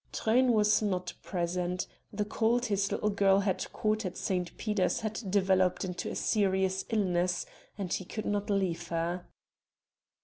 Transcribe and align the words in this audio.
Truyn 0.11 0.51
was 0.53 0.81
not 0.81 1.13
present; 1.21 1.85
the 2.11 2.25
cold 2.25 2.65
his 2.65 2.91
little 2.91 3.11
girl 3.11 3.41
had 3.41 3.71
caught 3.71 4.03
at 4.03 4.17
St. 4.17 4.57
Peter's 4.57 5.01
had 5.01 5.21
developed 5.29 5.85
into 5.85 6.09
a 6.09 6.15
serious 6.15 6.85
illness, 6.89 7.45
and 7.77 7.93
he 7.93 8.03
could 8.03 8.25
not 8.25 8.49
leave 8.49 8.87
her. 8.87 9.27